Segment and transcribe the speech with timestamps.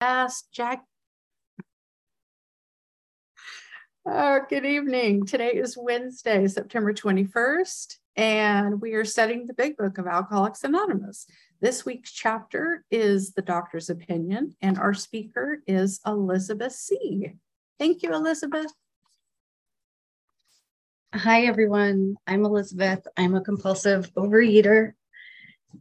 [0.00, 0.84] Ask Jack.
[4.06, 5.24] Oh, good evening.
[5.24, 11.26] Today is Wednesday, September 21st, and we are studying the Big Book of Alcoholics Anonymous.
[11.62, 17.32] This week's chapter is The Doctor's Opinion, and our speaker is Elizabeth C.
[17.78, 18.72] Thank you, Elizabeth.
[21.14, 22.16] Hi, everyone.
[22.26, 23.06] I'm Elizabeth.
[23.16, 24.92] I'm a compulsive overeater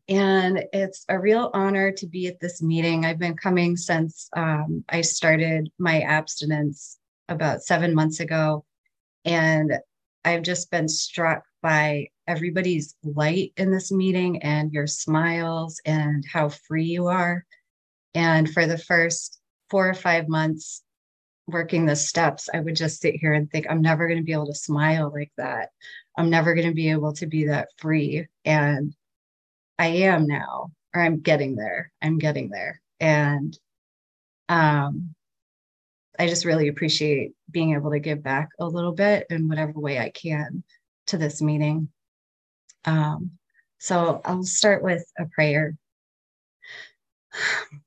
[0.08, 3.06] and it's a real honor to be at this meeting.
[3.06, 6.98] I've been coming since um, I started my abstinence
[7.30, 8.66] about seven months ago.
[9.24, 9.74] And
[10.24, 16.50] I've just been struck by everybody's light in this meeting and your smiles and how
[16.50, 17.46] free you are.
[18.14, 20.84] And for the first four or five months
[21.48, 24.34] working the steps, I would just sit here and think, I'm never going to be
[24.34, 25.70] able to smile like that.
[26.18, 28.28] I'm never going to be able to be that free.
[28.46, 28.96] And
[29.78, 31.92] I am now, or I'm getting there.
[32.02, 32.82] I'm getting there.
[33.00, 33.58] And
[34.48, 35.16] um,
[36.18, 40.00] I just really appreciate being able to give back a little bit in whatever way
[40.00, 40.64] I can
[41.08, 41.90] to this meeting.
[42.86, 43.32] Um,
[43.80, 45.76] so I'll start with a prayer.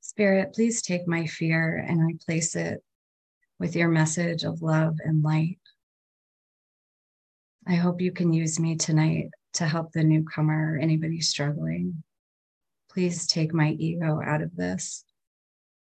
[0.00, 2.82] Spirit, please take my fear and replace it
[3.58, 5.59] with your message of love and light.
[7.70, 12.02] I hope you can use me tonight to help the newcomer or anybody struggling.
[12.90, 15.04] Please take my ego out of this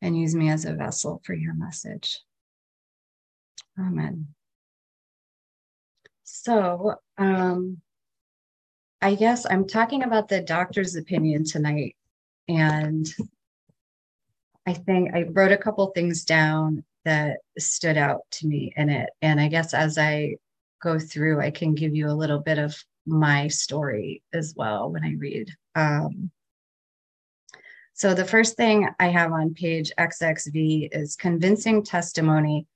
[0.00, 2.20] and use me as a vessel for your message.
[3.76, 4.28] Amen.
[6.22, 7.80] So, um,
[9.02, 11.96] I guess I'm talking about the doctor's opinion tonight.
[12.46, 13.12] And
[14.64, 19.10] I think I wrote a couple things down that stood out to me in it.
[19.20, 20.36] And I guess as I
[20.82, 25.04] go through, I can give you a little bit of my story as well when
[25.04, 25.50] I read.
[25.74, 26.30] Um,
[27.92, 32.66] so the first thing I have on page XXV is convincing testimony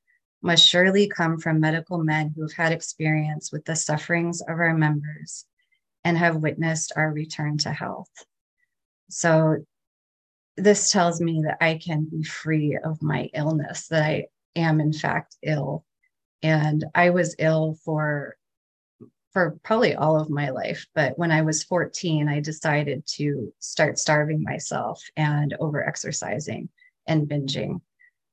[0.43, 4.75] must surely come from medical men who have had experience with the sufferings of our
[4.75, 5.45] members
[6.05, 8.11] and have witnessed our return to health.
[9.11, 9.65] So
[10.57, 14.93] this tells me that I can be free of my illness, that I am in
[14.93, 15.85] fact ill
[16.43, 18.37] and I was ill for
[19.33, 20.87] for probably all of my life.
[20.95, 26.71] But when I was 14, I decided to start starving myself and over exercising
[27.07, 27.81] and binging.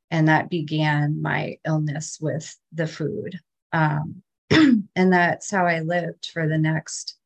[0.09, 3.39] And that began my illness with the food.
[3.73, 7.17] Um, and that's how I lived for the next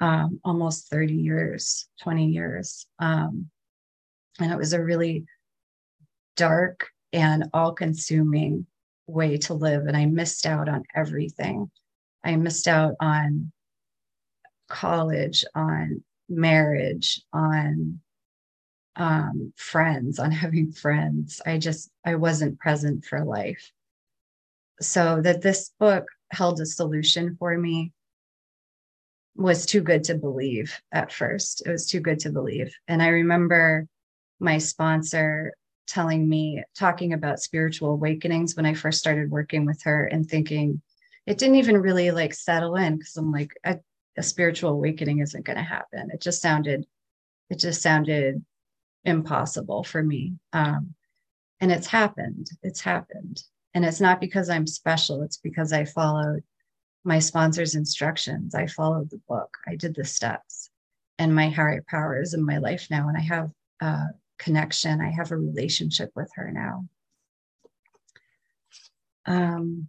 [0.00, 2.86] um, almost 30 years, 20 years.
[2.98, 3.50] Um,
[4.38, 5.24] and it was a really
[6.36, 8.66] dark and all consuming
[9.10, 11.70] way to live and I missed out on everything.
[12.24, 13.52] I missed out on
[14.68, 18.00] college, on marriage, on
[18.96, 21.40] um, friends, on having friends.
[21.44, 23.72] I just, I wasn't present for life.
[24.80, 27.92] So that this book held a solution for me
[29.36, 31.62] was too good to believe at first.
[31.66, 32.74] It was too good to believe.
[32.88, 33.86] And I remember
[34.38, 35.54] my sponsor
[35.90, 40.80] telling me, talking about spiritual awakenings when I first started working with her and thinking
[41.26, 43.78] it didn't even really like settle in because I'm like, a,
[44.16, 46.10] a spiritual awakening isn't going to happen.
[46.12, 46.86] It just sounded,
[47.50, 48.44] it just sounded
[49.04, 50.34] impossible for me.
[50.52, 50.94] Um,
[51.60, 52.48] and it's happened.
[52.62, 53.42] It's happened.
[53.74, 56.42] And it's not because I'm special, it's because I followed
[57.04, 58.54] my sponsor's instructions.
[58.54, 60.70] I followed the book, I did the steps,
[61.18, 63.08] and my higher power is in my life now.
[63.08, 63.50] And I have
[63.80, 64.06] uh,
[64.40, 65.00] connection.
[65.00, 66.86] I have a relationship with her now.
[69.26, 69.88] Um,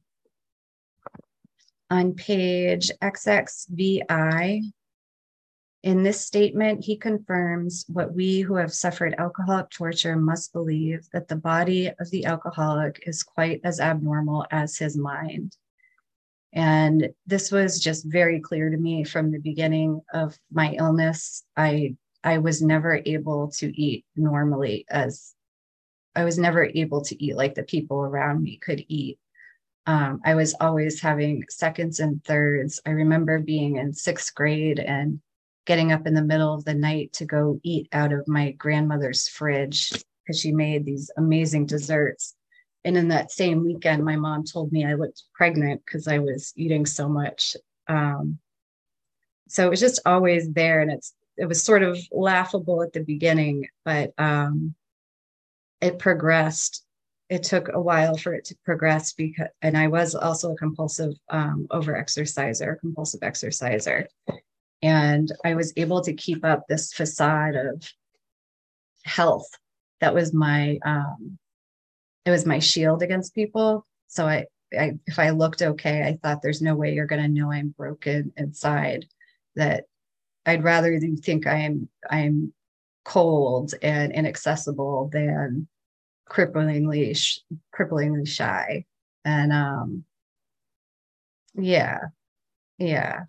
[1.89, 4.61] on page XXVI,
[5.83, 11.27] in this statement, he confirms what we who have suffered alcoholic torture must believe that
[11.27, 15.57] the body of the alcoholic is quite as abnormal as his mind.
[16.53, 21.43] And this was just very clear to me from the beginning of my illness.
[21.57, 25.33] I I was never able to eat normally as
[26.15, 29.17] I was never able to eat like the people around me could eat.
[29.87, 32.81] Um, I was always having seconds and thirds.
[32.85, 35.21] I remember being in sixth grade and
[35.65, 39.27] getting up in the middle of the night to go eat out of my grandmother's
[39.27, 39.91] fridge
[40.25, 42.35] because she made these amazing desserts.
[42.83, 46.53] And in that same weekend, my mom told me I looked pregnant because I was
[46.55, 47.55] eating so much.
[47.87, 48.39] Um,
[49.47, 50.81] so it was just always there.
[50.81, 54.75] And it's it was sort of laughable at the beginning, but um,
[55.81, 56.85] it progressed.
[57.29, 61.13] It took a while for it to progress because, and I was also a compulsive
[61.29, 64.07] um, over exerciser, compulsive exerciser.
[64.83, 67.91] And I was able to keep up this facade of
[69.03, 69.49] health.
[69.99, 71.39] That was my um,
[72.23, 73.87] it was my shield against people.
[74.09, 74.45] So I,
[74.77, 78.31] I if I looked okay, I thought there's no way you're gonna know I'm broken
[78.37, 79.07] inside.
[79.55, 79.85] That
[80.45, 82.53] I'd rather you think I am I am
[83.03, 85.67] cold and inaccessible than
[86.29, 87.39] cripplingly sh-
[87.75, 88.85] cripplingly shy.
[89.25, 90.05] And um
[91.53, 91.99] yeah
[92.77, 93.25] yeah.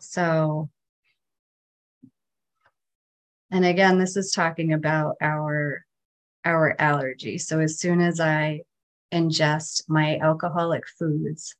[0.00, 0.70] So
[3.50, 5.84] and again this is talking about our
[6.44, 7.38] our allergy.
[7.38, 8.62] So as soon as i
[9.12, 11.54] ingest my alcoholic foods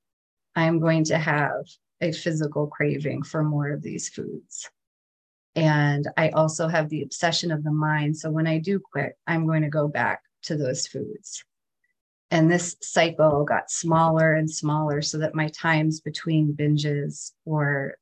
[0.55, 1.65] i'm going to have
[2.01, 4.71] a physical craving for more of these foods
[5.59, 8.17] and I also have the obsession of the mind.
[8.17, 11.45] So when I do quit, I'm going to go back to those foods.
[12.31, 17.99] And this cycle got smaller and smaller so that my times between binges were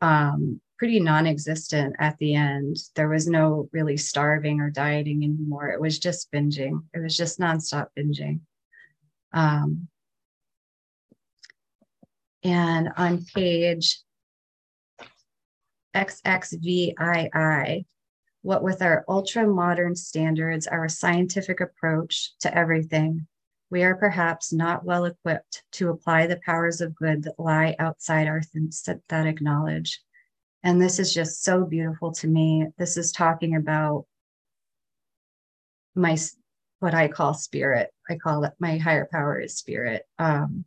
[0.00, 2.78] um, pretty non existent at the end.
[2.94, 5.68] There was no really starving or dieting anymore.
[5.70, 8.40] It was just binging, it was just nonstop binging.
[9.34, 9.88] Um,
[12.44, 14.00] and on page
[15.96, 17.86] XXVII,
[18.42, 23.26] what with our ultra modern standards, our scientific approach to everything,
[23.70, 28.26] we are perhaps not well equipped to apply the powers of good that lie outside
[28.26, 30.00] our synthetic knowledge.
[30.62, 32.66] And this is just so beautiful to me.
[32.78, 34.04] This is talking about
[35.94, 36.16] my
[36.80, 37.90] what I call spirit.
[38.10, 40.02] I call it my higher power is spirit.
[40.18, 40.64] Um,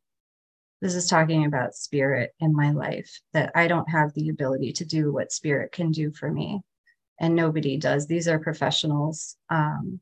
[0.86, 4.86] this is talking about spirit in my life that I don't have the ability to
[4.86, 6.62] do what spirit can do for me.
[7.20, 8.06] And nobody does.
[8.06, 10.00] These are professionals um,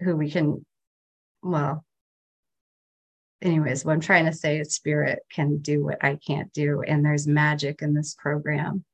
[0.00, 0.66] who we can,
[1.42, 1.82] well,
[3.40, 6.82] anyways, what I'm trying to say is spirit can do what I can't do.
[6.86, 8.84] And there's magic in this program.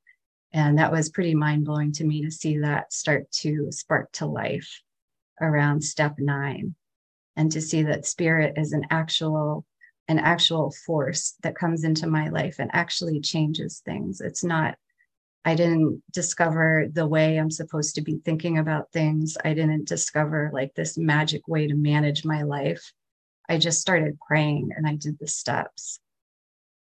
[0.53, 4.25] And that was pretty mind blowing to me to see that start to spark to
[4.25, 4.83] life
[5.41, 6.75] around step nine
[7.35, 9.65] and to see that spirit is an actual
[10.11, 14.19] an actual force that comes into my life and actually changes things.
[14.19, 14.75] It's not,
[15.45, 19.37] I didn't discover the way I'm supposed to be thinking about things.
[19.45, 22.91] I didn't discover like this magic way to manage my life.
[23.47, 26.01] I just started praying and I did the steps.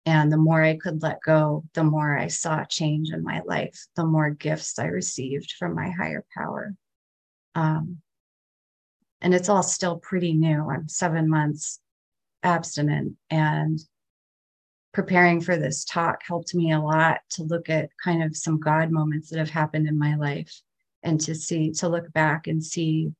[0.06, 3.88] And the more I could let go, the more I saw change in my life,
[3.96, 6.76] the more gifts I received from my higher power.
[7.56, 7.98] Um,
[9.22, 10.70] and it's all still pretty new.
[10.70, 11.80] I'm seven months
[12.44, 13.80] abstinent and
[14.94, 18.92] preparing for this talk helped me a lot to look at kind of some God
[18.92, 20.62] moments that have happened in my life
[21.04, 23.12] and to see, to look back and see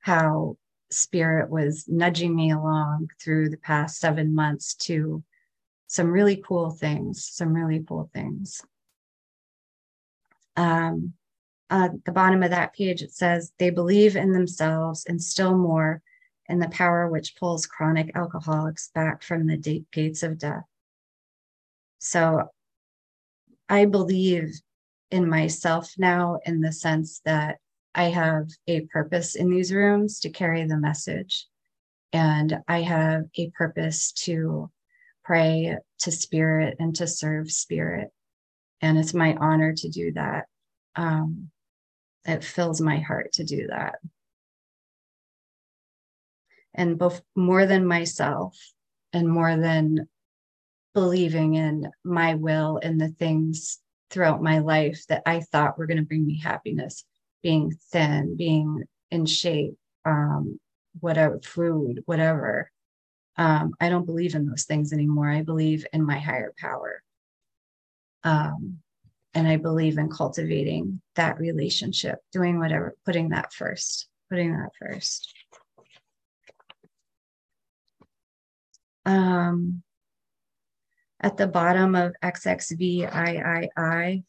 [0.00, 0.56] how
[0.90, 5.22] spirit was nudging me along through the past seven months to
[5.86, 8.62] some really cool things, some really cool things.
[10.56, 11.14] Um,
[11.70, 16.02] at the bottom of that page, it says, they believe in themselves and still more
[16.50, 20.64] and the power which pulls chronic alcoholics back from the gates of death.
[22.00, 22.48] So
[23.68, 24.60] I believe
[25.12, 27.58] in myself now in the sense that
[27.94, 31.46] I have a purpose in these rooms to carry the message.
[32.12, 34.70] And I have a purpose to
[35.24, 38.08] pray to spirit and to serve spirit.
[38.80, 40.46] And it's my honor to do that.
[40.96, 41.50] Um,
[42.24, 43.96] it fills my heart to do that
[46.80, 46.98] and
[47.36, 48.56] more than myself
[49.12, 50.08] and more than
[50.94, 55.98] believing in my will and the things throughout my life that I thought were going
[55.98, 57.04] to bring me happiness,
[57.42, 59.74] being thin, being in shape,
[60.06, 60.58] um,
[61.00, 62.70] whatever, food, whatever.
[63.36, 65.30] Um, I don't believe in those things anymore.
[65.30, 67.02] I believe in my higher power.
[68.24, 68.78] Um,
[69.34, 75.34] and I believe in cultivating that relationship, doing whatever, putting that first, putting that first.
[79.06, 79.82] Um,
[81.20, 84.24] at the bottom of XXVIII,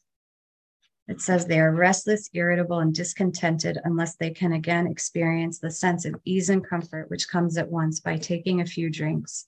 [1.08, 6.06] it says they are restless, irritable, and discontented unless they can again experience the sense
[6.06, 9.48] of ease and comfort which comes at once by taking a few drinks,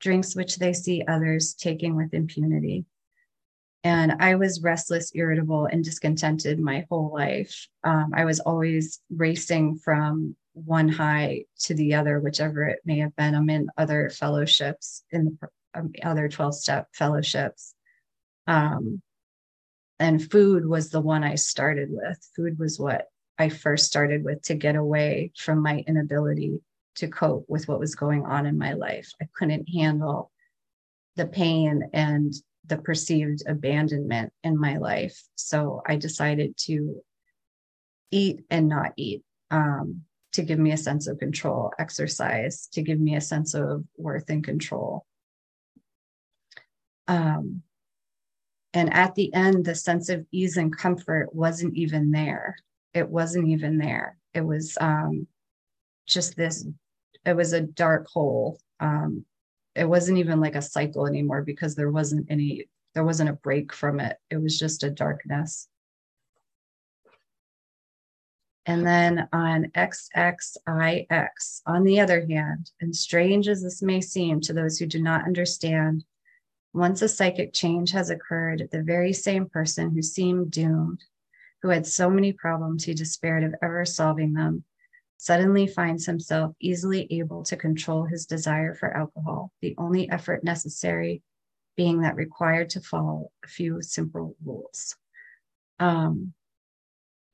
[0.00, 2.84] drinks which they see others taking with impunity.
[3.84, 7.68] And I was restless, irritable, and discontented my whole life.
[7.84, 13.14] Um, I was always racing from one high to the other, whichever it may have
[13.16, 13.34] been.
[13.34, 17.74] I'm in other fellowships, in the um, other 12 step fellowships.
[18.46, 19.02] Um,
[19.98, 22.18] and food was the one I started with.
[22.36, 23.06] Food was what
[23.38, 26.60] I first started with to get away from my inability
[26.96, 29.10] to cope with what was going on in my life.
[29.20, 30.30] I couldn't handle
[31.16, 32.32] the pain and
[32.66, 35.20] the perceived abandonment in my life.
[35.34, 37.02] So I decided to
[38.10, 40.02] eat and not eat um,
[40.34, 44.28] to give me a sense of control, exercise to give me a sense of worth
[44.28, 45.06] and control.
[47.06, 47.62] Um,
[48.72, 52.56] and at the end, the sense of ease and comfort wasn't even there.
[52.92, 54.18] It wasn't even there.
[54.32, 55.28] It was um,
[56.06, 56.66] just this,
[57.24, 58.58] it was a dark hole.
[58.80, 59.24] Um,
[59.76, 63.72] it wasn't even like a cycle anymore because there wasn't any, there wasn't a break
[63.72, 64.16] from it.
[64.30, 65.68] It was just a darkness.
[68.66, 74.54] And then on XXIX, on the other hand, and strange as this may seem to
[74.54, 76.04] those who do not understand,
[76.72, 81.04] once a psychic change has occurred, the very same person who seemed doomed,
[81.62, 84.64] who had so many problems he despaired of ever solving them,
[85.18, 91.22] suddenly finds himself easily able to control his desire for alcohol, the only effort necessary
[91.76, 94.96] being that required to follow a few simple rules.
[95.78, 96.32] Um,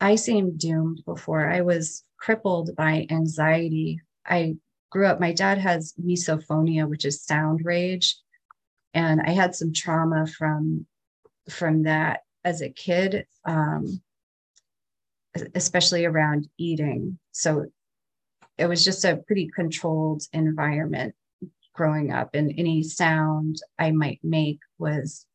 [0.00, 1.46] I seemed doomed before.
[1.46, 4.00] I was crippled by anxiety.
[4.26, 4.56] I
[4.90, 8.16] grew up, my dad has misophonia, which is sound rage.
[8.94, 10.86] And I had some trauma from
[11.48, 14.00] from that as a kid, um,
[15.54, 17.18] especially around eating.
[17.32, 17.66] So
[18.58, 21.14] it was just a pretty controlled environment
[21.74, 25.26] growing up, and any sound I might make was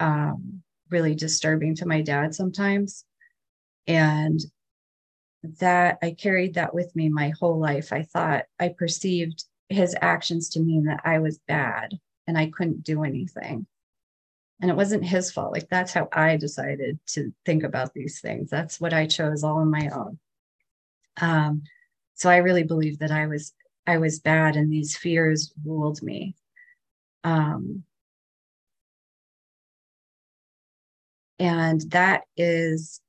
[0.00, 3.04] um, really disturbing to my dad sometimes.
[3.86, 4.40] And
[5.60, 7.92] that I carried that with me my whole life.
[7.92, 12.84] I thought I perceived his actions to mean that I was bad and I couldn't
[12.84, 13.66] do anything.
[14.60, 15.52] And it wasn't his fault.
[15.52, 18.50] Like that's how I decided to think about these things.
[18.50, 20.18] That's what I chose all on my own.
[21.20, 21.62] Um,
[22.14, 23.52] so I really believed that I was
[23.86, 26.34] I was bad and these fears ruled me.
[27.22, 27.84] Um,
[31.38, 33.00] and that is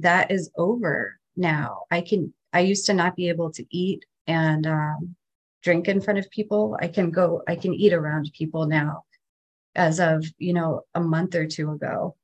[0.00, 1.84] that is over now.
[1.90, 5.16] I can, I used to not be able to eat and um,
[5.62, 6.76] drink in front of people.
[6.80, 9.04] I can go, I can eat around people now
[9.74, 12.16] as of, you know, a month or two ago.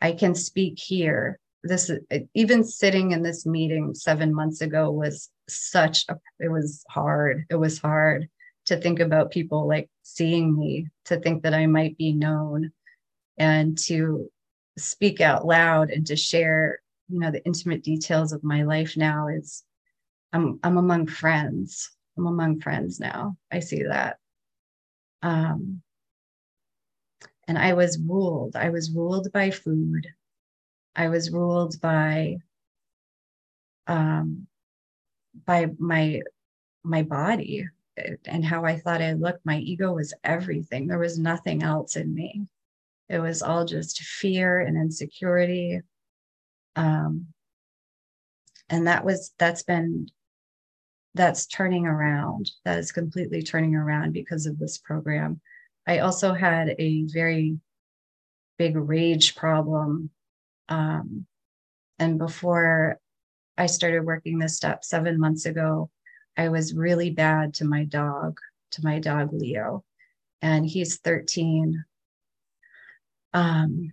[0.00, 1.38] I can speak here.
[1.64, 1.90] This
[2.34, 7.46] even sitting in this meeting seven months ago was such a, it was hard.
[7.50, 8.28] It was hard
[8.66, 12.70] to think about people like seeing me, to think that I might be known
[13.38, 14.30] and to
[14.76, 19.28] speak out loud and to share you know the intimate details of my life now
[19.28, 19.64] is
[20.32, 21.90] i'm i'm among friends.
[22.16, 23.36] I'm among friends now.
[23.52, 24.18] I see that.
[25.22, 25.82] Um
[27.46, 28.56] and i was ruled.
[28.56, 30.06] I was ruled by food.
[30.96, 32.38] I was ruled by
[33.86, 34.46] um
[35.46, 36.20] by my
[36.84, 37.66] my body
[38.26, 39.46] and how i thought i looked.
[39.46, 40.86] My ego was everything.
[40.86, 42.46] There was nothing else in me.
[43.08, 45.80] It was all just fear and insecurity
[46.78, 47.26] um,
[48.70, 50.08] and that was that's been
[51.14, 52.50] that's turning around.
[52.64, 55.40] That is completely turning around because of this program.
[55.86, 57.58] I also had a very
[58.58, 60.10] big rage problem
[60.68, 61.26] um,
[61.98, 62.98] and before
[63.56, 65.90] i started working this step seven months ago
[66.36, 68.38] i was really bad to my dog
[68.70, 69.84] to my dog leo
[70.42, 71.84] and he's 13
[73.34, 73.92] um,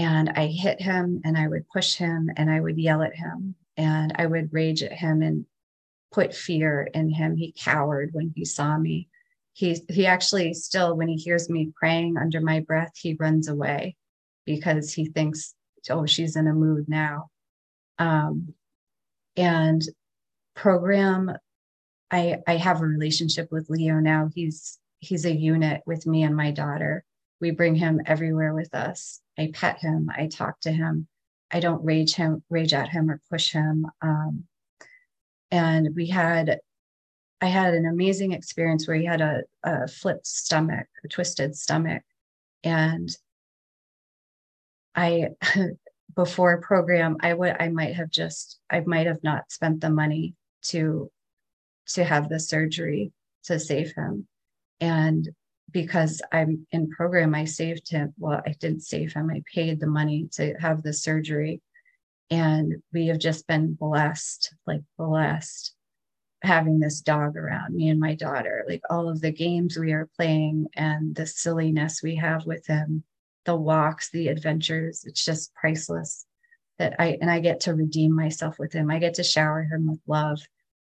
[0.00, 3.54] and I hit him and I would push him and I would yell at him
[3.76, 5.44] and I would rage at him and
[6.10, 7.36] put fear in him.
[7.36, 9.08] He cowered when he saw me.
[9.52, 13.96] He he actually still when he hears me praying under my breath, he runs away
[14.46, 15.54] because he thinks,
[15.90, 17.28] oh, she's in a mood now.
[17.98, 18.54] Um,
[19.36, 19.82] and
[20.56, 21.30] program,
[22.10, 24.30] I I have a relationship with Leo now.
[24.34, 27.04] He's he's a unit with me and my daughter.
[27.38, 29.20] We bring him everywhere with us.
[29.40, 30.10] I pet him.
[30.14, 31.08] I talk to him.
[31.50, 33.86] I don't rage him, rage at him, or push him.
[34.02, 34.44] Um,
[35.50, 36.58] and we had,
[37.40, 42.02] I had an amazing experience where he had a, a flipped stomach, a twisted stomach,
[42.62, 43.08] and
[44.94, 45.30] I,
[46.14, 50.34] before program, I would, I might have just, I might have not spent the money
[50.66, 51.10] to,
[51.94, 53.12] to have the surgery
[53.44, 54.28] to save him,
[54.80, 55.30] and
[55.72, 58.14] because I'm in program, I saved him.
[58.18, 59.30] Well, I didn't save him.
[59.30, 61.60] I paid the money to have the surgery.
[62.30, 65.74] And we have just been blessed, like blessed,
[66.42, 68.64] having this dog around me and my daughter.
[68.68, 73.02] Like all of the games we are playing and the silliness we have with him,
[73.44, 76.26] the walks, the adventures, it's just priceless.
[76.78, 78.90] That I and I get to redeem myself with him.
[78.90, 80.40] I get to shower him with love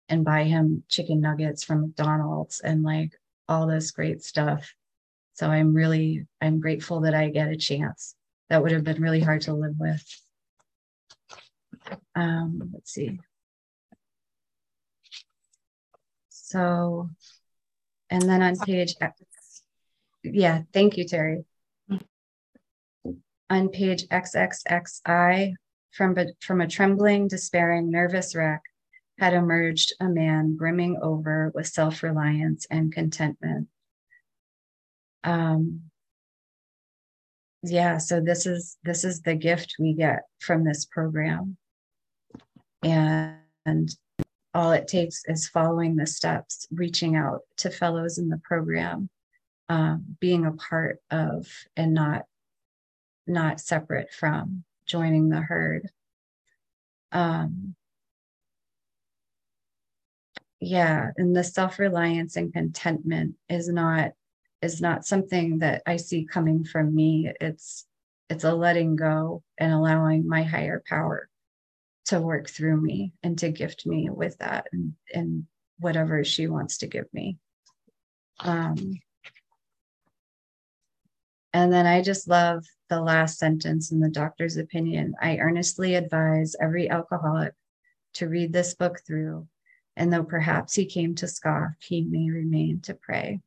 [0.08, 3.12] and buy him chicken nuggets from McDonald's and like
[3.48, 4.74] all this great stuff
[5.38, 8.16] So I'm really, I'm grateful that I get a chance.
[8.50, 10.04] That would have been really hard to live with.
[12.16, 13.20] Um, let's see.
[16.28, 17.10] So,
[18.10, 18.96] and then on page,
[20.24, 21.44] yeah, thank you, Terry.
[23.48, 25.52] On page XXXI,
[25.92, 28.62] from, from a trembling, despairing, nervous wreck,
[29.20, 33.68] had emerged a man brimming over with self reliance and contentment.
[35.24, 35.82] Um,
[37.62, 41.56] yeah, so this is this is the gift we get from this program,
[42.82, 43.36] and,
[44.54, 49.10] all it takes is following the steps, reaching out to fellows in the program,
[49.68, 51.46] um, being a part of,
[51.76, 52.24] and not
[53.26, 55.90] not separate from joining the herd.
[57.12, 57.74] Um,
[60.60, 64.12] yeah and the self-reliance and contentment is not
[64.60, 67.30] is not something that i see coming from me.
[67.40, 67.86] It's
[68.28, 71.28] it's a letting go and allowing my higher power
[72.06, 75.44] to work through me and to gift me with that and, and
[75.78, 77.38] whatever she wants to give me.
[78.40, 79.00] Um,
[81.54, 85.14] and then i just love the last sentence in the doctor's opinion.
[85.20, 87.54] I earnestly advise every alcoholic
[88.14, 89.46] to read this book through
[89.98, 93.40] and though perhaps he came to scoff, he may remain to pray.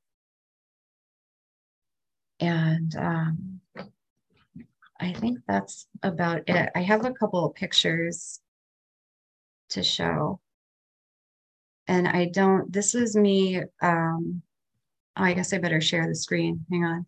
[2.41, 3.61] And um,
[4.99, 6.71] I think that's about it.
[6.75, 8.39] I have a couple of pictures
[9.69, 10.39] to show.
[11.87, 13.61] And I don't, this is me.
[13.81, 14.41] Um,
[15.17, 16.65] oh, I guess I better share the screen.
[16.71, 17.05] Hang on.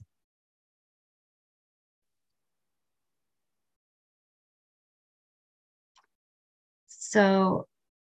[6.87, 7.67] So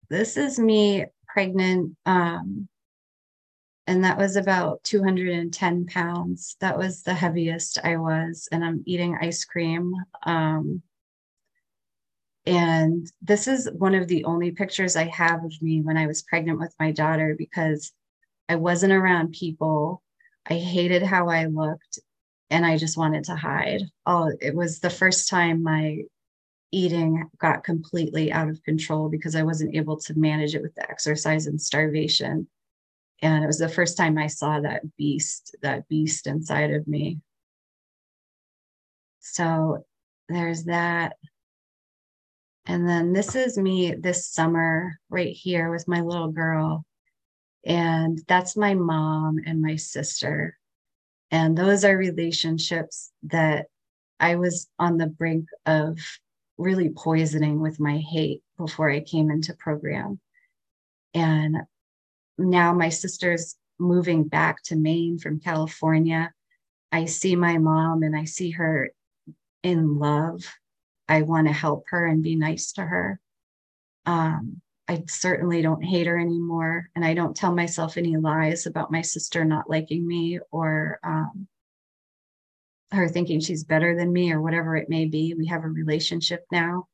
[0.10, 1.96] this is me pregnant.
[2.06, 2.68] Um,
[3.89, 6.55] and that was about 210 pounds.
[6.60, 8.48] That was the heaviest I was.
[8.51, 9.96] And I'm eating ice cream.
[10.27, 10.84] Um,
[12.46, 16.22] and this is one of the only pictures I have of me when I was
[16.22, 17.92] pregnant with my daughter because
[18.48, 20.03] I wasn't around people.
[20.48, 21.98] I hated how I looked
[22.51, 23.81] and I just wanted to hide.
[24.05, 26.03] Oh, it was the first time my
[26.72, 30.87] eating got completely out of control because I wasn't able to manage it with the
[30.87, 32.48] exercise and starvation.
[33.22, 37.20] And it was the first time I saw that beast, that beast inside of me.
[39.20, 39.86] So
[40.29, 41.18] there's that.
[42.66, 46.86] And then this is me this summer right here with my little girl.
[47.66, 50.58] And that's my mom and my sister.
[51.32, 53.68] And those are relationships that
[54.20, 56.00] I was on the brink of
[56.58, 60.20] really poisoning with my hate before I came into program.
[61.14, 61.58] And
[62.40, 66.32] now my sister's moving back to Maine from California.
[66.92, 68.92] I see my mom and I see her
[69.64, 70.44] in love.
[71.08, 73.20] I want to help her and be nice to her.
[74.06, 76.90] Um, I certainly don't hate her anymore.
[76.96, 81.48] And I don't tell myself any lies about my sister not liking me or um,
[82.92, 85.36] her thinking she's better than me or whatever it may be.
[85.38, 86.88] We have a relationship now.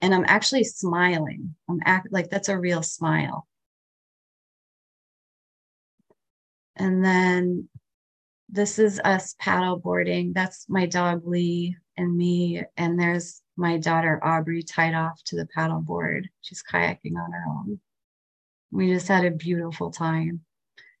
[0.00, 1.54] And I'm actually smiling.
[1.68, 3.46] I'm act like that's a real smile.
[6.76, 7.68] And then
[8.48, 10.32] this is us paddle boarding.
[10.32, 12.62] That's my dog Lee and me.
[12.76, 16.28] And there's my daughter Aubrey tied off to the paddle board.
[16.40, 17.80] She's kayaking on her own.
[18.70, 20.44] We just had a beautiful time.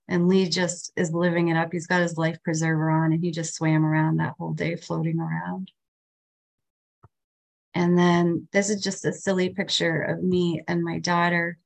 [0.08, 1.70] And Lee just is living it up.
[1.70, 5.20] He's got his life preserver on and he just swam around that whole day, floating
[5.20, 5.70] around.
[7.74, 11.58] And then this is just a silly picture of me and my daughter.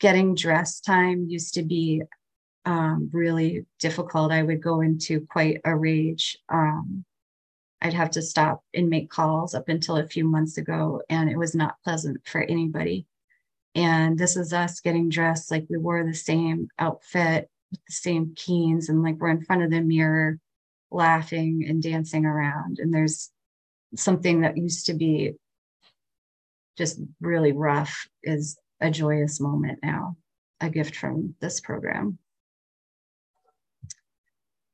[0.00, 2.02] Getting dress time used to be
[2.64, 4.30] um, really difficult.
[4.30, 6.38] I would go into quite a rage.
[6.48, 7.04] Um,
[7.80, 11.36] I'd have to stop and make calls up until a few months ago, and it
[11.36, 13.06] was not pleasant for anybody.
[13.74, 18.32] And this is us getting dressed like we wore the same outfit with the same
[18.34, 20.38] keens and like we're in front of the mirror
[20.90, 23.30] laughing and dancing around and there's
[23.96, 25.32] something that used to be
[26.76, 30.16] just really rough is a joyous moment now
[30.60, 32.18] a gift from this program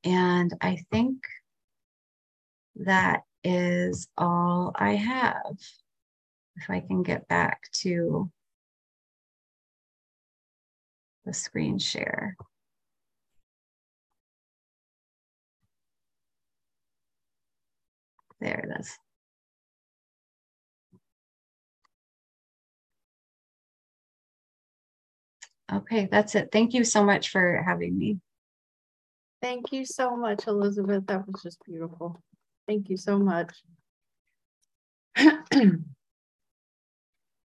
[0.04, 1.18] and i think
[2.76, 5.56] that is all i have
[6.56, 8.30] if i can get back to
[11.24, 12.36] the screen share
[18.44, 18.98] There it is.
[25.72, 26.50] Okay, that's it.
[26.52, 28.18] Thank you so much for having me.
[29.40, 31.06] Thank you so much, Elizabeth.
[31.06, 32.22] That was just beautiful.
[32.66, 33.52] Thank you so much.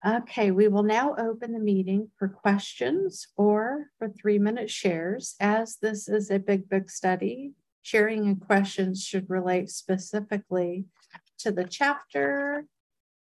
[0.08, 5.36] okay, we will now open the meeting for questions or for three minute shares.
[5.40, 10.86] As this is a big book study, sharing and questions should relate specifically
[11.38, 12.66] to the chapter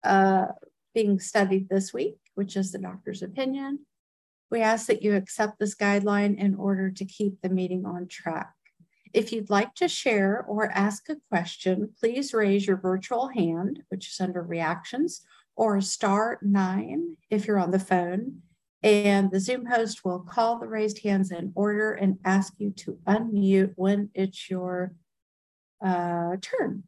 [0.04, 0.46] uh,
[0.94, 3.80] being studied this week, which is the doctor's opinion.
[4.50, 8.54] We ask that you accept this guideline in order to keep the meeting on track.
[9.12, 14.08] If you'd like to share or ask a question, please raise your virtual hand, which
[14.08, 15.22] is under reactions,
[15.56, 18.42] or star nine if you're on the phone.
[18.82, 22.98] And the Zoom host will call the raised hands in order and ask you to
[23.06, 24.94] unmute when it's your
[25.84, 26.84] uh, turn.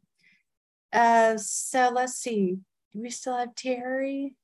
[0.93, 2.57] Uh, so let's see.
[2.93, 4.35] Do we still have Terry?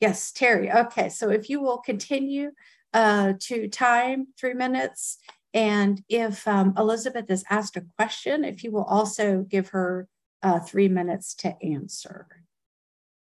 [0.00, 0.72] Yes, Terry.
[0.72, 2.52] Okay, so if you will continue
[2.94, 5.18] uh, to time three minutes
[5.52, 10.08] and if um, Elizabeth is asked a question, if you will also give her
[10.42, 12.26] uh, three minutes to answer.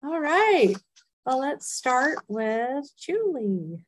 [0.03, 0.75] All right.
[1.25, 3.85] Well, let's start with Julie.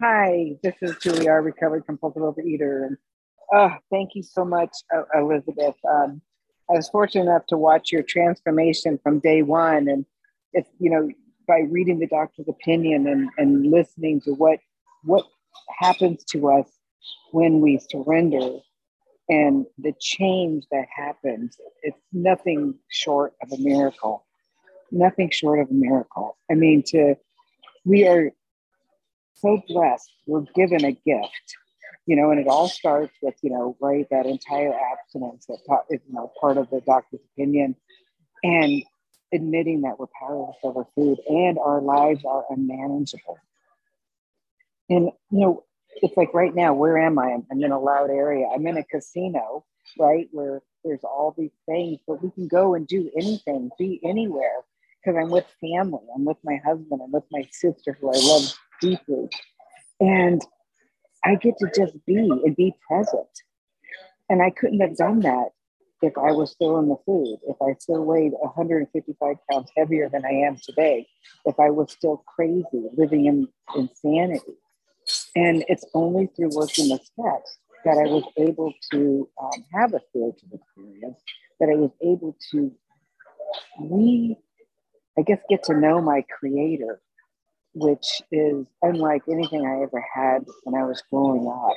[0.00, 2.86] Hi, this is Julie, our recovered compulsive overeater.
[2.86, 2.96] And
[3.52, 4.70] oh, thank you so much,
[5.14, 5.74] Elizabeth.
[5.88, 6.22] Um,
[6.70, 9.88] I was fortunate enough to watch your transformation from day one.
[9.88, 10.04] And
[10.52, 11.08] it's, you know,
[11.46, 14.58] by reading the doctor's opinion and, and listening to what
[15.04, 15.24] what
[15.78, 16.68] happens to us
[17.32, 18.58] when we surrender
[19.28, 24.26] and the change that happens it's nothing short of a miracle.
[24.90, 26.36] Nothing short of a miracle.
[26.50, 27.14] I mean to
[27.84, 28.30] we are
[29.34, 30.10] so blessed.
[30.26, 31.56] We're given a gift
[32.08, 35.58] you know and it all starts with you know right that entire abstinence that
[35.90, 37.76] you know part of the doctor's opinion
[38.42, 38.82] and
[39.32, 43.38] admitting that we're powerless over food and our lives are unmanageable.
[44.88, 45.64] And, you know,
[45.96, 47.36] it's like right now, where am I?
[47.50, 48.46] I'm in a loud area.
[48.54, 49.64] I'm in a casino,
[49.98, 50.28] right?
[50.32, 54.64] Where there's all these things, but we can go and do anything, be anywhere
[55.02, 56.04] because I'm with family.
[56.14, 57.00] I'm with my husband.
[57.02, 59.28] I'm with my sister who I love deeply.
[60.00, 60.40] And
[61.24, 63.28] I get to just be and be present.
[64.28, 65.50] And I couldn't have done that
[66.02, 70.24] if I was still in the food, if I still weighed 155 pounds heavier than
[70.24, 71.06] I am today,
[71.44, 74.58] if I was still crazy, living in insanity.
[75.34, 80.00] And it's only through working the steps that I was able to um, have a
[80.08, 81.20] spiritual experience,
[81.58, 82.72] that I was able to
[83.80, 84.36] re,
[85.18, 87.00] I guess, get to know my creator,
[87.78, 91.76] which is unlike anything I ever had when I was growing up.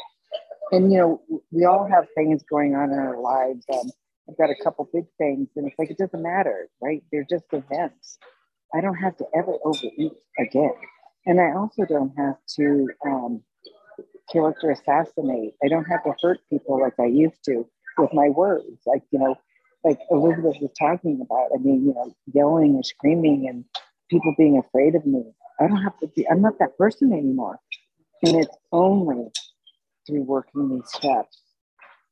[0.72, 3.66] And, you know, we all have things going on in our lives.
[3.74, 3.92] Um,
[4.30, 7.04] I've got a couple big things, and it's like it doesn't matter, right?
[7.12, 8.18] They're just events.
[8.74, 10.74] I don't have to ever overeat again,
[11.26, 13.44] and I also don't have to um,
[14.32, 15.56] character assassinate.
[15.64, 19.20] I don't have to hurt people like I used to with my words, like you
[19.20, 19.36] know,
[19.84, 21.50] like Elizabeth was talking about.
[21.54, 23.66] I mean, you know, yelling and screaming and
[24.10, 25.24] people being afraid of me.
[25.62, 26.28] I don't have to be.
[26.28, 27.60] I'm not that person anymore,
[28.24, 29.28] and it's only
[30.08, 31.40] through working these steps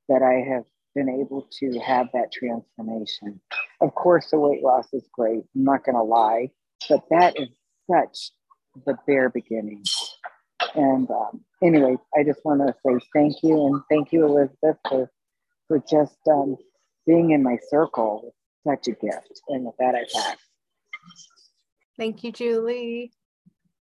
[0.07, 3.41] that I have been able to have that transformation.
[3.81, 5.43] Of course, the weight loss is great.
[5.55, 6.51] I'm not going to lie,
[6.88, 7.49] but that is
[7.89, 8.31] such
[8.85, 9.83] the bare beginning.
[10.75, 15.12] And um, anyway, I just want to say thank you and thank you, Elizabeth, for
[15.67, 16.55] for just um,
[17.07, 18.35] being in my circle.
[18.67, 19.41] Such a gift.
[19.47, 20.38] And with that, I pass.
[21.97, 23.13] Thank you, Julie.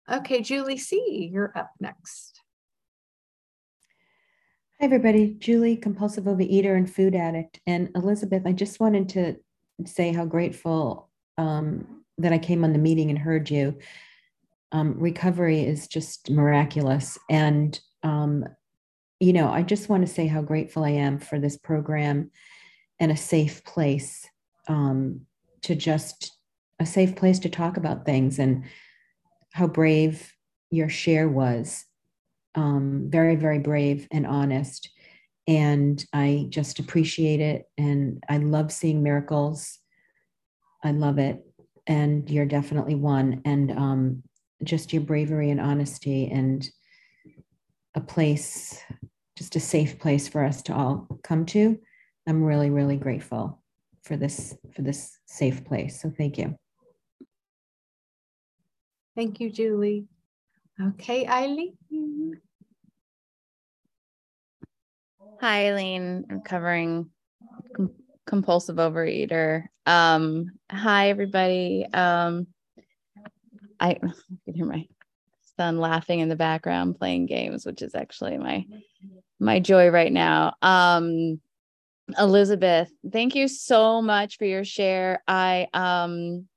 [0.09, 2.39] Okay, Julie C., you're up next.
[4.79, 5.35] Hi, everybody.
[5.37, 7.59] Julie, compulsive overeater and food addict.
[7.67, 9.35] And Elizabeth, I just wanted to
[9.85, 13.79] say how grateful um, that I came on the meeting and heard you.
[14.71, 17.17] Um, recovery is just miraculous.
[17.29, 18.45] And, um,
[19.19, 22.31] you know, I just want to say how grateful I am for this program
[22.97, 24.25] and a safe place
[24.69, 25.21] um,
[25.63, 26.37] to just
[26.79, 28.63] a safe place to talk about things and
[29.57, 30.31] how brave
[30.69, 31.83] your share was
[32.53, 34.87] um, very, very brave and honest.
[35.47, 37.63] And I just appreciate it.
[37.75, 39.79] And I love seeing miracles.
[40.83, 41.43] I love it.
[41.87, 43.41] And you're definitely one.
[43.45, 44.23] And um,
[44.63, 46.69] just your bravery and honesty and
[47.95, 48.79] a place,
[49.35, 51.79] just a safe place for us to all come to.
[52.27, 53.63] I'm really, really grateful
[54.03, 55.99] for this for this safe place.
[55.99, 56.59] So thank you.
[59.17, 60.05] Thank you, Julie.
[60.79, 62.39] Okay, Eileen.
[65.41, 66.27] Hi, Eileen.
[66.29, 67.09] I'm covering
[67.75, 67.95] com-
[68.27, 69.63] compulsive overeater.
[69.87, 71.87] Um, hi, everybody.
[71.91, 72.45] Um,
[73.79, 73.95] I,
[74.45, 74.87] can hear my
[75.57, 78.67] son laughing in the background playing games, which is actually my
[79.39, 80.53] my joy right now.
[80.61, 81.41] Um,
[82.19, 85.23] Elizabeth, thank you so much for your share.
[85.27, 86.47] I um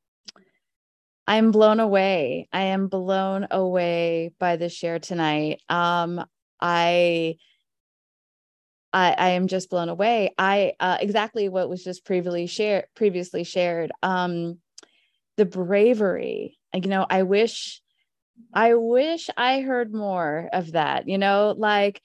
[1.30, 2.48] I'm blown away.
[2.52, 5.62] I am blown away by the share tonight.
[5.68, 6.24] Um
[6.60, 7.36] I
[8.92, 10.34] I, I am just blown away.
[10.36, 13.92] I uh, exactly what was just previously shared previously shared.
[14.02, 14.58] Um,
[15.36, 16.58] the bravery.
[16.74, 17.80] You know, I wish,
[18.52, 21.08] I wish I heard more of that.
[21.08, 22.02] You know, like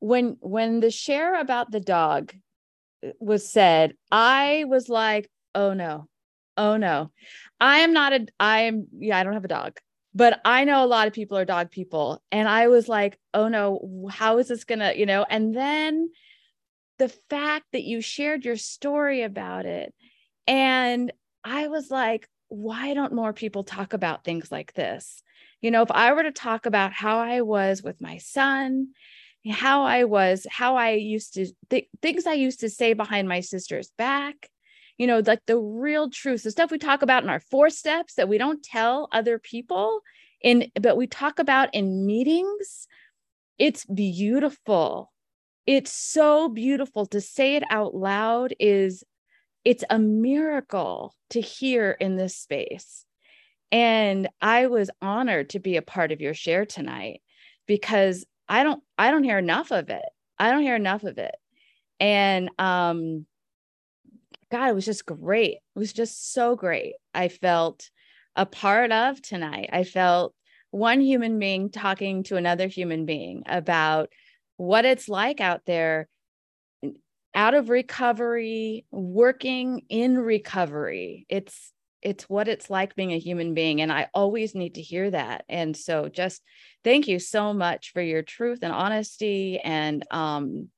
[0.00, 2.32] when when the share about the dog
[3.20, 6.08] was said, I was like, oh no,
[6.56, 7.12] oh no.
[7.64, 9.78] I am not a, I am, yeah, I don't have a dog,
[10.14, 12.22] but I know a lot of people are dog people.
[12.30, 15.24] And I was like, oh no, how is this gonna, you know?
[15.28, 16.10] And then
[16.98, 19.94] the fact that you shared your story about it.
[20.46, 21.10] And
[21.42, 25.22] I was like, why don't more people talk about things like this?
[25.62, 28.88] You know, if I were to talk about how I was with my son
[29.50, 33.40] how I was, how I used to, th- things I used to say behind my
[33.40, 34.48] sister's back,
[34.98, 38.14] you know, like the real truth, the stuff we talk about in our four steps
[38.14, 40.00] that we don't tell other people
[40.40, 42.86] in, but we talk about in meetings.
[43.58, 45.12] It's beautiful.
[45.66, 49.02] It's so beautiful to say it out loud is
[49.64, 53.04] it's a miracle to hear in this space.
[53.72, 57.22] And I was honored to be a part of your share tonight
[57.66, 60.04] because I don't I don't hear enough of it.
[60.38, 61.34] I don't hear enough of it.
[61.98, 63.26] And um
[64.54, 65.54] God, it was just great.
[65.54, 66.94] It was just so great.
[67.12, 67.90] I felt
[68.36, 69.70] a part of tonight.
[69.72, 70.32] I felt
[70.70, 74.10] one human being talking to another human being about
[74.56, 76.06] what it's like out there
[77.34, 81.26] out of recovery, working in recovery.
[81.28, 85.10] It's it's what it's like being a human being and I always need to hear
[85.10, 85.44] that.
[85.48, 86.42] And so just
[86.84, 90.68] thank you so much for your truth and honesty and um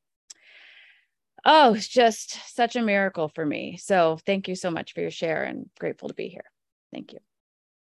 [1.47, 5.11] oh it's just such a miracle for me so thank you so much for your
[5.11, 6.45] share and grateful to be here
[6.93, 7.19] thank you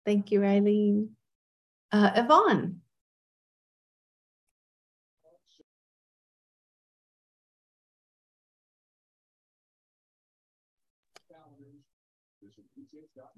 [0.06, 1.10] thank you eileen
[1.91, 2.82] uh, yvonne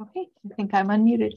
[0.01, 1.31] Okay, I think I'm unmuted.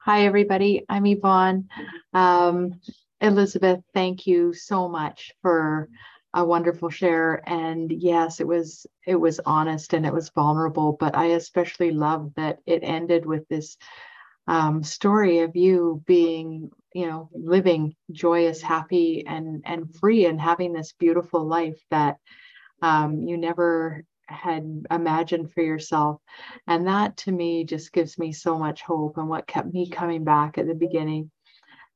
[0.00, 0.84] Hi, everybody.
[0.90, 1.68] I'm Yvonne.
[2.12, 2.80] Um,
[3.22, 5.88] Elizabeth, thank you so much for
[6.34, 7.42] a wonderful share.
[7.48, 12.32] And yes, it was it was honest and it was vulnerable, but I especially love
[12.36, 13.76] that it ended with this
[14.46, 20.72] um, story of you being, you know, living joyous, happy, and and free, and having
[20.72, 22.16] this beautiful life that
[22.82, 26.20] um, you never had imagined for yourself.
[26.66, 30.24] And that to me just gives me so much hope and what kept me coming
[30.24, 31.30] back at the beginning.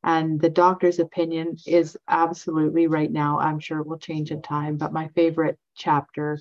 [0.05, 4.93] And the doctor's opinion is absolutely right now, I'm sure will change in time, but
[4.93, 6.39] my favorite chapter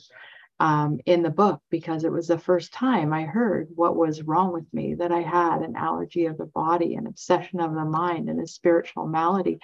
[0.60, 4.54] um, in the book because it was the first time I heard what was wrong
[4.54, 8.30] with me that I had an allergy of the body, an obsession of the mind,
[8.30, 9.60] and a spiritual malady.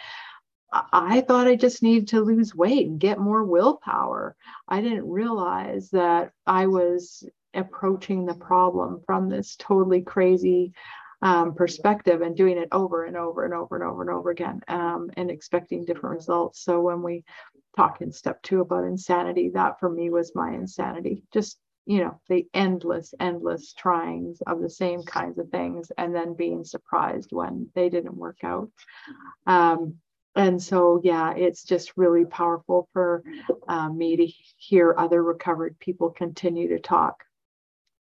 [0.92, 4.36] I thought I just needed to lose weight and get more willpower.
[4.68, 10.74] I didn't realize that I was approaching the problem from this totally crazy
[11.24, 14.62] um, perspective and doing it over and over and over and over and over again
[14.68, 16.62] um, and expecting different results.
[16.62, 17.24] So when we
[17.78, 21.24] talk in step two about insanity, that for me was my insanity.
[21.34, 26.34] Just you know the endless endless tryings of the same kinds of things and then
[26.34, 28.70] being surprised when they didn't work out
[29.48, 29.96] um,
[30.34, 33.22] and so yeah it's just really powerful for
[33.68, 37.26] um, me to hear other recovered people continue to talk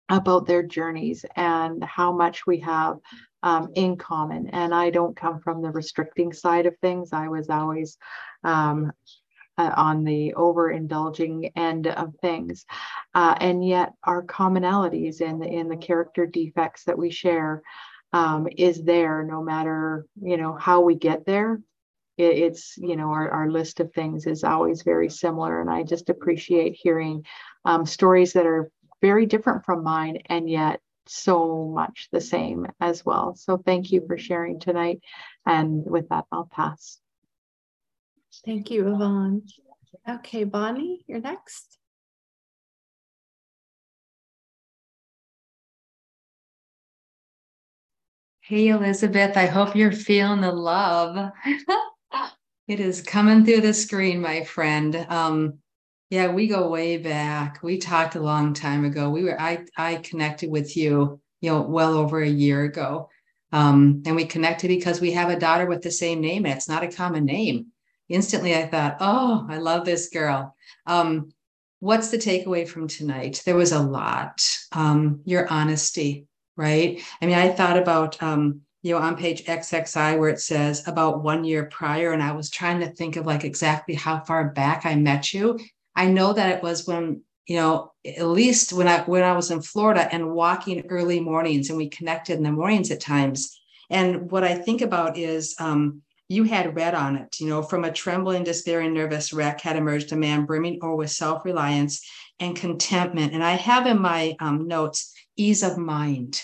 [0.09, 2.99] about their journeys and how much we have
[3.43, 4.49] um, in common.
[4.51, 7.13] And i don't come from the restricting side of things.
[7.13, 7.99] I was always
[8.45, 8.93] um,
[9.59, 12.67] uh, on the overindulging end of things.
[13.15, 17.63] Uh, and yet our commonalities in the in the character defects that we share
[18.13, 21.61] um, is there no matter you know how we get there.
[22.19, 25.61] It, it's you know our, our list of things is always very similar.
[25.61, 27.25] And i just appreciate hearing
[27.65, 33.05] um, stories that are very different from mine and yet so much the same as
[33.05, 33.35] well.
[33.37, 35.01] So thank you for sharing tonight.
[35.45, 36.99] And with that i'll pass.
[38.45, 39.43] Thank you yvonne.
[40.09, 41.79] Okay bonnie you're next.
[48.41, 51.33] Hey, Elizabeth, I hope you're feeling the love.
[52.69, 55.07] It is coming through the screen, my friend.
[55.09, 55.59] Um,
[56.11, 57.63] yeah, we go way back.
[57.63, 59.11] We talked a long time ago.
[59.11, 63.09] We were I I connected with you, you know, well over a year ago.
[63.53, 66.69] Um, and we connected because we have a daughter with the same name and it's
[66.69, 67.67] not a common name.
[68.09, 70.55] Instantly, I thought, oh, I love this girl.
[70.87, 71.31] Um,
[71.81, 73.43] what's the takeaway from tonight?
[73.45, 74.47] There was a lot.
[74.73, 77.03] Um, your honesty, right?
[77.21, 81.23] I mean, I thought about, um, you know, on page XXI where it says about
[81.23, 84.87] one year prior, and I was trying to think of like exactly how far back
[84.87, 85.59] I met you.
[85.97, 89.51] I know that it was when you know, at least when I when I was
[89.51, 93.59] in Florida and walking early mornings, and we connected in the mornings at times.
[93.89, 97.85] And what I think about is um, you had read on it, you know, from
[97.85, 102.05] a trembling, despairing, nervous wreck had emerged a man brimming over with self-reliance
[102.41, 103.33] and contentment.
[103.33, 106.43] And I have in my um, notes ease of mind,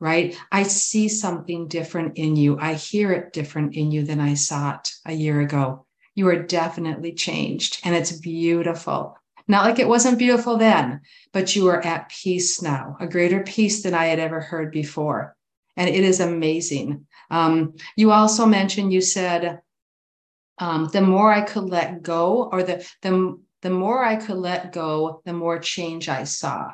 [0.00, 0.38] right?
[0.50, 2.58] I see something different in you.
[2.60, 5.86] I hear it different in you than I saw it a year ago.
[6.14, 9.16] You are definitely changed, and it's beautiful.
[9.48, 11.00] Not like it wasn't beautiful then,
[11.32, 15.36] but you are at peace now, a greater peace than I had ever heard before.
[15.76, 17.06] And it is amazing.
[17.30, 19.60] Um, you also mentioned, you said,
[20.58, 24.72] um, the more I could let go, or the, the, the more I could let
[24.72, 26.70] go, the more change I saw.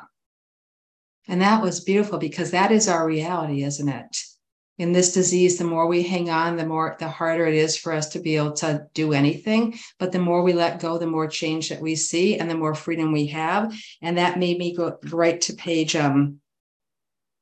[1.27, 4.17] And that was beautiful because that is our reality, isn't it?
[4.79, 7.91] In this disease, the more we hang on, the more the harder it is for
[7.91, 9.77] us to be able to do anything.
[9.99, 12.73] But the more we let go, the more change that we see and the more
[12.73, 13.77] freedom we have.
[14.01, 16.39] And that made me go right to page um,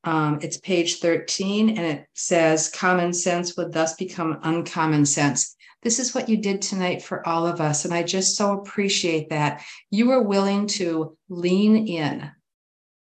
[0.03, 5.55] um, it's page 13, and it says, Common sense would thus become uncommon sense.
[5.83, 7.83] This is what you did tonight for all of us.
[7.83, 9.63] And I just so appreciate that.
[9.89, 12.31] You were willing to lean in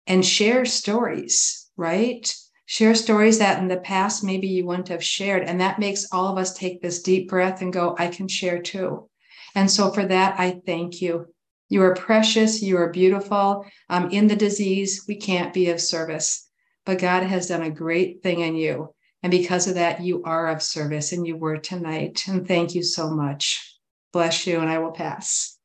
[0.07, 2.33] and share stories, right?
[2.73, 5.43] Share stories that in the past maybe you wouldn't have shared.
[5.43, 8.63] And that makes all of us take this deep breath and go, I can share
[8.63, 9.11] too.
[9.55, 11.27] And so for that, I thank you.
[11.69, 12.63] You are precious.
[12.63, 13.67] You are beautiful.
[13.91, 16.49] Um, in the disease, we can't be of service,
[16.87, 18.95] but God has done a great thing in you.
[19.23, 22.27] And because of that, you are of service and you were tonight.
[22.27, 23.79] And thank you so much.
[24.15, 24.61] Bless you.
[24.61, 25.59] And I will pass.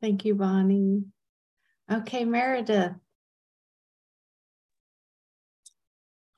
[0.00, 1.02] Thank you, Bonnie.
[1.92, 2.92] Okay, Meredith.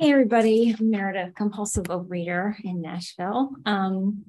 [0.02, 0.74] Hey, everybody.
[0.76, 3.50] I'm Meredith, compulsive overeater in Nashville.
[3.64, 4.24] Um,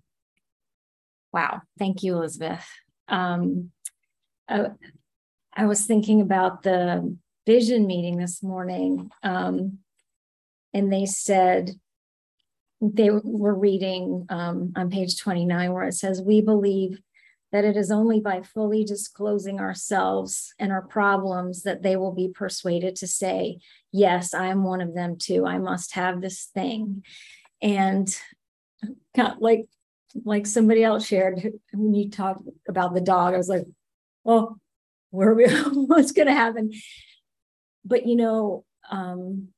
[1.32, 1.64] wow.
[1.80, 2.64] Thank you, Elizabeth.
[3.08, 3.72] Um,
[4.48, 4.68] I,
[5.52, 9.80] I, was thinking about the vision meeting this morning, um,
[10.76, 11.72] and they said
[12.80, 17.02] they were reading um, on page 29 where it says, We believe
[17.54, 22.28] that it is only by fully disclosing ourselves and our problems that they will be
[22.28, 23.60] persuaded to say,
[23.92, 25.46] Yes, I'm one of them too.
[25.46, 27.04] I must have this thing.
[27.62, 28.14] And
[29.40, 29.68] like
[30.26, 33.66] like somebody else shared when you talk about the dog, I was like,
[34.24, 34.60] well,
[35.12, 36.72] where we what's gonna happen?
[37.86, 39.50] But you know, um,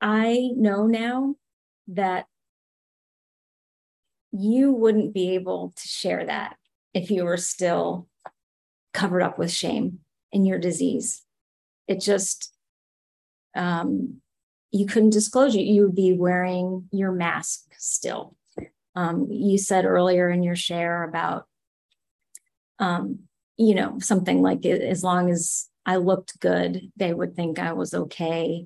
[0.00, 1.36] I know now
[1.88, 2.26] that
[4.36, 6.56] you wouldn't be able to share that
[6.92, 8.08] if you were still
[8.92, 10.00] covered up with shame
[10.32, 11.22] in your disease.
[11.86, 12.52] It just,
[13.54, 14.20] um,
[14.72, 15.60] you couldn't disclose it.
[15.60, 18.36] You would be wearing your mask still.
[18.96, 21.46] Um, you said earlier in your share about,
[22.80, 23.20] um,
[23.56, 27.94] you know, something like as long as I looked good, they would think I was
[27.94, 28.64] okay.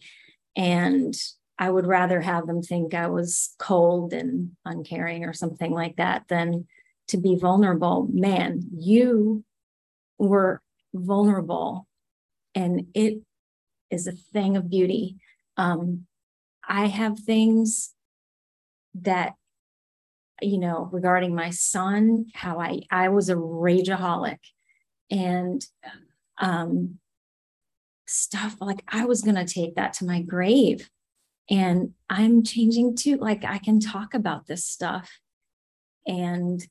[0.57, 1.15] And
[1.59, 6.29] I would rather have them think I was cold and uncaring or something like that
[6.29, 6.67] than
[7.09, 8.07] to be vulnerable.
[8.13, 9.45] Man, you
[10.19, 10.63] were
[10.95, 11.87] vulnerable,
[12.55, 13.21] and it
[13.91, 15.17] is a thing of beauty.
[15.57, 16.07] Um,
[16.67, 17.95] I have things
[18.95, 19.33] that,
[20.41, 24.39] you know, regarding my son, how I I was a rageaholic,
[25.11, 25.65] and
[26.39, 26.99] um,
[28.07, 30.89] stuff like I was going to take that to my grave
[31.51, 33.17] and I'm changing too.
[33.17, 35.19] Like I can talk about this stuff.
[36.07, 36.67] And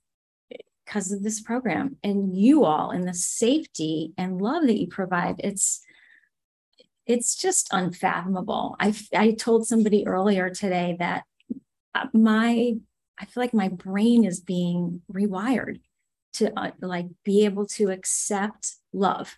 [0.86, 5.36] because of this program and you all and the safety and love that you provide,
[5.40, 5.82] it's
[7.06, 8.76] it's just unfathomable.
[8.80, 11.24] I I told somebody earlier today that
[11.96, 12.76] uh, my
[13.20, 15.80] I feel like my brain is being rewired
[16.34, 19.38] to uh, like be able to accept love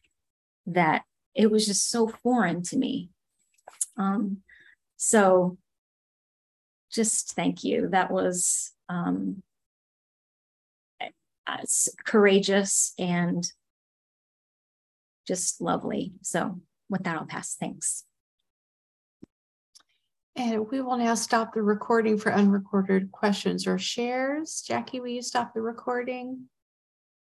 [0.65, 3.09] that it was just so foreign to me.
[3.97, 4.41] Um,
[5.01, 5.57] so
[6.91, 7.87] just thank you.
[7.87, 9.41] That was um,
[12.05, 13.49] courageous and
[15.25, 16.11] just lovely.
[16.21, 17.55] So with that, I'll pass.
[17.55, 18.03] Thanks.
[20.35, 24.61] And we will now stop the recording for unrecorded questions or shares.
[24.67, 26.49] Jackie, will you stop the recording?